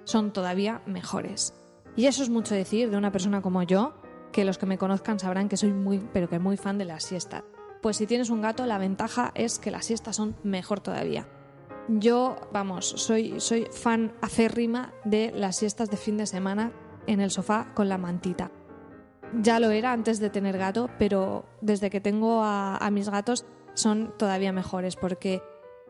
son 0.07 0.33
todavía 0.33 0.81
mejores. 0.87 1.53
Y 1.97 2.07
eso 2.07 2.23
es 2.23 2.31
mucho 2.31 2.55
decir 2.55 2.91
de 2.91 2.97
una 2.97 3.13
persona 3.13 3.43
como 3.43 3.63
yo, 3.63 3.95
que 4.33 4.45
los 4.45 4.57
que 4.57 4.67
me 4.67 4.79
conozcan 4.79 5.19
sabrán 5.19 5.49
que 5.49 5.57
soy 5.57 5.73
muy, 5.73 5.99
pero 6.13 6.29
que 6.29 6.39
muy 6.39 6.57
fan 6.57 6.79
de 6.79 6.85
la 6.85 7.01
siesta. 7.01 7.45
Pues 7.83 7.97
si 7.97 8.07
tienes 8.07 8.31
un 8.31 8.41
gato, 8.41 8.65
la 8.67 8.79
ventaja 8.79 9.33
es 9.35 9.59
que 9.59 9.71
las 9.71 9.85
siestas 9.85 10.17
son 10.17 10.37
mejor 10.43 10.81
todavía. 10.81 11.29
Yo, 11.89 12.37
vamos, 12.53 12.87
soy, 12.87 13.41
soy 13.41 13.67
fan 13.71 14.13
acérrima 14.21 14.93
de 15.05 15.33
las 15.35 15.57
siestas 15.57 15.91
de 15.91 15.97
fin 15.97 16.17
de 16.17 16.27
semana 16.27 16.73
en 17.07 17.21
el 17.21 17.31
sofá 17.31 17.73
con 17.75 17.89
la 17.89 17.99
mantita. 17.99 18.51
Ya 19.41 19.61
lo 19.61 19.71
era 19.71 19.93
antes 19.93 20.21
de 20.21 20.31
tener 20.31 20.59
gato, 20.59 20.89
pero 20.99 21.47
desde 21.61 21.91
que 21.91 22.01
tengo 22.01 22.43
a 22.43 22.89
mis 22.93 23.09
gatos 23.09 23.45
son 23.75 24.15
todavía 24.17 24.53
mejores 24.53 24.97
porque 24.97 25.43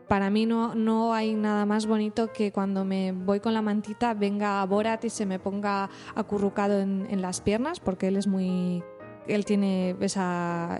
para 0.07 0.29
mí 0.29 0.45
no, 0.45 0.75
no 0.75 1.13
hay 1.13 1.33
nada 1.33 1.65
más 1.65 1.85
bonito 1.85 2.31
que 2.31 2.51
cuando 2.51 2.85
me 2.85 3.11
voy 3.11 3.39
con 3.39 3.53
la 3.53 3.61
mantita 3.61 4.13
venga 4.13 4.65
Borat 4.65 5.03
y 5.05 5.09
se 5.09 5.25
me 5.25 5.39
ponga 5.39 5.89
acurrucado 6.15 6.79
en, 6.79 7.21
las 7.21 7.41
piernas, 7.41 7.79
porque 7.79 8.07
él 8.07 8.17
es 8.17 8.27
muy... 8.27 8.83
Él 9.27 9.43
tiene 9.43 9.95
esa, 9.99 10.79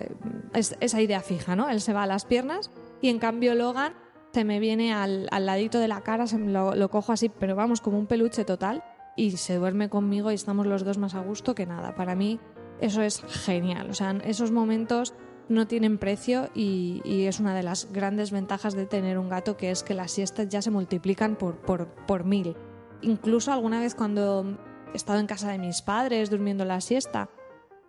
esa 0.53 1.01
idea 1.01 1.19
fija, 1.19 1.55
¿no? 1.57 1.69
Él 1.69 1.81
se 1.81 1.91
va 1.91 2.03
a 2.03 2.07
las 2.07 2.23
piernas 2.23 2.71
y 3.01 3.09
en 3.09 3.19
cambio 3.19 3.55
Logan 3.55 3.93
se 4.31 4.45
me 4.45 4.59
viene 4.59 4.93
al, 4.93 5.27
ladito 5.41 5.79
de 5.79 5.89
la 5.89 6.01
cara, 6.01 6.27
se 6.27 6.37
lo, 6.37 6.73
lo 6.73 6.89
cojo 6.89 7.11
así, 7.11 7.27
pero 7.27 7.55
vamos, 7.55 7.81
como 7.81 7.99
un 7.99 8.07
peluche 8.07 8.45
total 8.45 8.83
y 9.17 9.31
se 9.31 9.55
duerme 9.55 9.89
conmigo 9.89 10.31
y 10.31 10.35
estamos 10.35 10.65
los 10.65 10.85
dos 10.85 10.97
más 10.97 11.15
a 11.15 11.19
gusto 11.19 11.55
que 11.55 11.65
nada. 11.65 11.95
Para 11.95 12.15
mí 12.15 12.39
eso 12.79 13.01
es 13.01 13.21
genial. 13.27 13.89
O 13.89 13.93
sea, 13.93 14.11
esos 14.23 14.51
momentos 14.51 15.13
no 15.49 15.67
tienen 15.67 15.97
precio 15.97 16.49
y, 16.53 17.01
es 17.27 17.39
una 17.39 17.55
de 17.55 17.63
las 17.63 17.91
grandes 17.91 18.31
ventajas 18.31 18.75
de 18.75 18.85
tener 18.85 19.17
un 19.17 19.29
gato 19.29 19.57
que 19.57 19.71
es 19.71 19.83
que 19.83 19.93
las 19.93 20.11
siestas 20.11 20.49
ya 20.49 20.61
se 20.61 20.71
multiplican 20.71 21.35
por, 21.35 21.57
por, 21.57 22.23
mil. 22.25 22.55
Incluso 23.01 23.51
alguna 23.51 23.79
vez 23.79 23.95
cuando 23.95 24.57
he 24.93 24.97
estado 24.97 25.19
en 25.19 25.27
casa 25.27 25.51
de 25.51 25.57
mis 25.57 25.81
padres 25.81 26.29
durmiendo 26.29 26.65
la 26.65 26.81
siesta, 26.81 27.29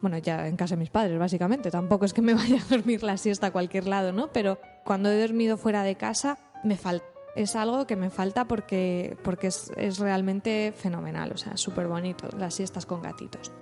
bueno, 0.00 0.19
ya 0.19 0.47
en 0.47 0.57
casa 0.57 0.77
de 0.77 0.81
mis 0.81 0.91
padres 0.91 1.19
básicamente, 1.19 1.71
tampoco 1.71 2.05
es 2.05 2.12
que 2.12 2.23
me 2.23 2.35
vaya 2.35 2.61
a 2.61 2.69
dormir 2.69 3.03
la 3.03 3.17
siesta 3.17 3.49
a 3.49 3.50
cualquier 3.50 3.87
lado, 3.87 4.12
¿no? 4.12 4.31
Pero 4.33 4.59
cuando 4.85 5.11
he 5.11 5.21
dormido 5.21 5.57
fuera 5.57 5.83
de 5.83 5.97
casa 5.97 6.38
me 6.65 6.77
falta. 6.77 7.07
Es 7.37 7.55
algo 7.55 7.87
que 7.87 7.95
me 7.95 8.11
falta 8.11 8.47
porque, 8.47 9.17
porque 9.23 9.49
es, 9.49 9.71
es 9.77 9.99
realmente 9.99 10.73
fenomenal, 10.77 11.31
o 11.33 11.37
sea, 11.37 11.57
súper 11.57 11.87
bonito 11.87 12.29
las 12.37 12.55
siestas 12.55 12.85
con 12.85 13.00
gatitos. 13.00 13.53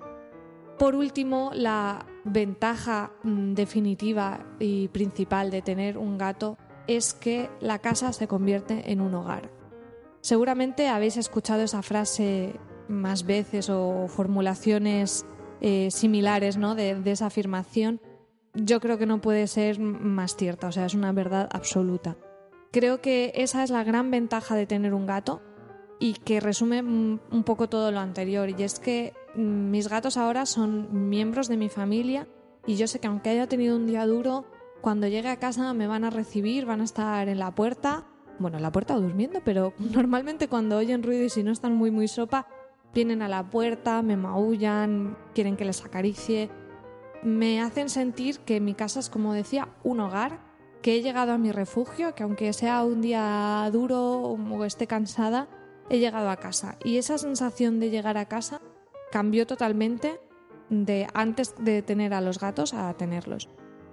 Por 0.79 0.95
último, 0.95 1.51
la 1.55 2.05
ventaja 2.25 3.13
mm, 3.23 3.55
definitiva 3.55 4.47
y 4.59 4.89
principal 4.89 5.51
de 5.51 5.63
tener 5.63 5.97
un 5.97 6.19
gato 6.19 6.59
es 6.87 7.15
que 7.15 7.49
la 7.61 7.79
casa 7.79 8.13
se 8.13 8.29
convierte 8.29 8.93
en 8.93 9.01
un 9.01 9.15
hogar. 9.15 9.51
Seguramente 10.21 10.89
habéis 10.89 11.17
escuchado 11.17 11.63
esa 11.63 11.83
frase 11.83 12.59
más 12.89 13.25
veces 13.25 13.71
o 13.71 14.07
formulaciones 14.09 15.25
eh, 15.61 15.91
similares 15.91 16.57
¿no? 16.57 16.75
de, 16.75 16.95
de 16.95 17.11
esa 17.11 17.27
afirmación. 17.27 18.01
Yo 18.55 18.81
creo 18.81 18.99
que 18.99 19.07
no 19.07 19.21
puede 19.21 19.47
ser 19.47 19.79
más 19.81 20.37
cierta, 20.37 20.69
o 20.69 20.73
sea, 20.73 20.87
es 20.87 20.95
una 20.95 21.13
verdad 21.13 21.49
absoluta. 21.53 22.17
Creo 22.71 23.01
que 23.01 23.33
esa 23.35 23.63
es 23.63 23.71
la 23.71 23.85
gran 23.85 24.11
ventaja 24.11 24.55
de 24.55 24.67
tener 24.67 24.93
un 24.93 25.07
gato 25.07 25.41
y 25.99 26.15
que 26.15 26.41
resume 26.41 26.83
mm, 26.83 27.21
un 27.31 27.45
poco 27.45 27.69
todo 27.69 27.91
lo 27.91 28.01
anterior, 28.01 28.51
y 28.51 28.63
es 28.63 28.79
que 28.79 29.15
mis 29.37 29.89
gatos 29.89 30.17
ahora 30.17 30.47
son 30.47 31.09
miembros 31.09 31.49
de 31.49 31.57
mi 31.57 31.69
familia 31.69 32.27
y 32.67 32.77
yo 32.77 32.87
sé 32.87 32.99
que 32.99 33.07
aunque 33.07 33.31
haya 33.31 33.47
tenido 33.47 33.77
un 33.77 33.87
día 33.87 34.07
duro, 34.07 34.47
cuando 34.81 35.07
llegue 35.07 35.29
a 35.29 35.39
casa 35.39 35.73
me 35.75 35.87
van 35.87 36.05
a 36.05 36.11
recibir, 36.11 36.67
van 36.67 36.81
a 36.81 36.85
estar 36.85 37.29
en 37.29 37.39
la 37.39 37.55
puerta, 37.55 38.07
bueno, 38.39 38.57
en 38.57 38.63
la 38.63 38.73
puerta 38.73 38.95
durmiendo, 38.95 39.41
pero 39.45 39.73
normalmente 39.79 40.49
cuando 40.49 40.77
oyen 40.77 41.03
ruido 41.03 41.25
y 41.25 41.31
si 41.31 41.43
no 41.43 41.53
están 41.53 41.75
muy 41.75 41.91
muy 41.91 42.09
sopa, 42.09 42.47
vienen 42.95 43.23
a 43.23 43.29
la 43.29 43.49
puerta, 43.49 44.03
me 44.03 44.17
maullan, 44.17 45.17
quieren 45.35 45.57
que 45.57 45.65
les 45.65 45.85
acaricie, 45.85 46.51
me 47.23 47.61
hacen 47.61 47.89
sentir 47.89 48.39
que 48.41 48.61
mi 48.61 48.75
casa 48.75 49.01
es 49.01 49.11
como 49.11 49.33
decía, 49.33 49.69
un 49.85 50.01
hogar, 50.01 50.41
que 50.83 50.95
he 50.95 51.03
llegado 51.03 51.33
a 51.33 51.39
mi 51.39 51.53
refugio, 51.53 52.15
que 52.15 52.23
aunque 52.23 52.53
sea 52.53 52.85
un 52.85 53.01
día 53.01 53.69
duro 53.73 54.21
o 54.21 54.65
esté 54.65 54.87
cansada, 54.87 55.49
he 55.91 55.99
llegado 55.99 56.31
a 56.31 56.37
casa. 56.37 56.79
Y 56.85 56.99
esa 56.99 57.19
sensación 57.19 57.81
de 57.81 57.91
llegar 57.91 58.17
a 58.19 58.27
casa 58.27 58.61
cambió 59.11 59.47
totalmente 59.47 60.21
de 60.69 61.07
antes 61.15 61.55
de 61.59 61.83
tener 61.83 62.15
a 62.15 62.21
los 62.21 62.39
gatos 62.39 62.75
a 62.75 62.93
tenerlos. 62.95 63.49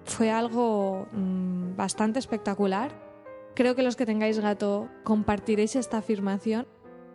Fue 0.05 0.32
algo 0.32 1.08
mm, 1.12 1.75
bastante 1.75 2.20
espectacular 2.20 3.03
creo 3.53 3.75
que 3.75 3.84
los 3.84 3.96
que 3.96 4.05
tengáis 4.05 4.39
gato 4.39 4.89
compartiréis 5.03 5.75
esta 5.75 5.98
afirmación. 5.98 6.67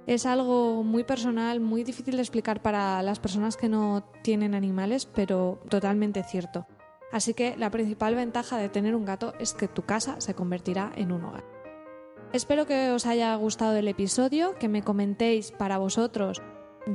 Es 0.06 0.24
algo 0.24 0.82
muy 0.84 1.04
personal, 1.04 1.60
muy 1.60 1.84
difícil 1.84 2.16
de 2.16 2.22
explicar 2.22 2.62
para 2.62 3.02
las 3.02 3.18
personas 3.18 3.56
que 3.56 3.68
no 3.68 4.08
tienen 4.22 4.54
animales, 4.54 5.04
pero 5.06 5.60
totalmente 5.68 6.22
cierto. 6.22 6.66
Así 7.12 7.34
que 7.34 7.56
la 7.56 7.70
principal 7.70 8.14
ventaja 8.14 8.56
de 8.56 8.68
tener 8.68 8.94
un 8.94 9.04
gato 9.04 9.34
es 9.38 9.54
que 9.54 9.68
tu 9.68 9.82
casa 9.82 10.20
se 10.20 10.34
convertirá 10.34 10.92
en 10.96 11.12
un 11.12 11.24
hogar. 11.24 11.44
Espero 12.32 12.66
que 12.66 12.90
os 12.90 13.06
haya 13.06 13.34
gustado 13.36 13.76
el 13.76 13.88
episodio, 13.88 14.54
que 14.58 14.68
me 14.68 14.82
comentéis 14.82 15.52
para 15.52 15.78
vosotros, 15.78 16.42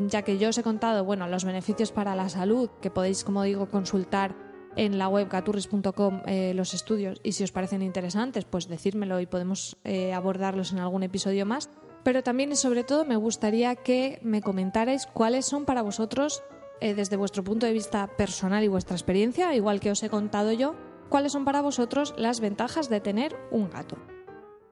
ya 0.08 0.24
que 0.24 0.38
yo 0.38 0.50
os 0.50 0.58
he 0.58 0.64
contado, 0.64 1.04
bueno, 1.06 1.28
los 1.28 1.46
beneficios 1.46 1.92
para 1.92 2.16
la 2.16 2.30
salud, 2.30 2.70
que 2.82 2.90
podéis, 2.90 3.24
como 3.24 3.44
digo, 3.44 3.68
consultar 3.70 4.36
en 4.76 4.98
la 4.98 5.08
web 5.08 5.30
gaturris.com 5.30 6.22
eh, 6.26 6.54
los 6.56 6.74
estudios 6.74 7.20
y 7.24 7.34
si 7.34 7.44
os 7.44 7.52
parecen 7.52 7.82
interesantes, 7.82 8.46
pues 8.46 8.68
decírmelo 8.68 9.20
y 9.20 9.26
podemos 9.26 9.78
eh, 9.84 10.14
abordarlos 10.14 10.72
en 10.72 10.80
algún 10.80 11.04
episodio 11.04 11.46
más. 11.46 11.70
Pero 12.04 12.24
también 12.24 12.52
y 12.52 12.56
sobre 12.56 12.84
todo 12.84 13.06
me 13.06 13.16
gustaría 13.16 13.76
que 13.76 14.20
me 14.24 14.42
comentarais 14.42 15.06
cuáles 15.06 15.46
son 15.46 15.66
para 15.66 15.82
vosotros, 15.82 16.44
eh, 16.82 16.94
desde 16.94 17.16
vuestro 17.16 17.44
punto 17.44 17.66
de 17.66 17.72
vista 17.72 18.08
personal 18.18 18.64
y 18.64 18.68
vuestra 18.68 18.96
experiencia, 18.96 19.56
igual 19.56 19.80
que 19.80 19.92
os 19.92 20.04
he 20.04 20.10
contado 20.10 20.52
yo, 20.52 20.76
cuáles 21.08 21.32
son 21.32 21.46
para 21.46 21.62
vosotros 21.62 22.14
las 22.18 22.42
ventajas 22.42 22.90
de 22.90 23.00
tener 23.00 23.36
un 23.52 23.70
gato. 23.70 23.98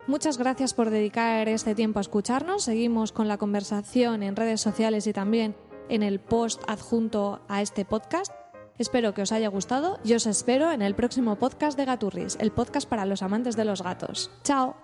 Muchas 0.07 0.37
gracias 0.37 0.73
por 0.73 0.89
dedicar 0.89 1.47
este 1.47 1.75
tiempo 1.75 1.99
a 1.99 2.01
escucharnos. 2.01 2.63
Seguimos 2.63 3.11
con 3.11 3.27
la 3.27 3.37
conversación 3.37 4.23
en 4.23 4.35
redes 4.35 4.61
sociales 4.61 5.07
y 5.07 5.13
también 5.13 5.55
en 5.89 6.03
el 6.03 6.19
post 6.19 6.63
adjunto 6.67 7.41
a 7.47 7.61
este 7.61 7.85
podcast. 7.85 8.31
Espero 8.77 9.13
que 9.13 9.21
os 9.21 9.31
haya 9.31 9.47
gustado 9.47 9.99
y 10.03 10.13
os 10.13 10.25
espero 10.25 10.71
en 10.71 10.81
el 10.81 10.95
próximo 10.95 11.35
podcast 11.35 11.77
de 11.77 11.85
Gaturris, 11.85 12.37
el 12.39 12.51
podcast 12.51 12.89
para 12.89 13.05
los 13.05 13.21
amantes 13.21 13.55
de 13.55 13.65
los 13.65 13.83
gatos. 13.83 14.31
¡Chao! 14.43 14.75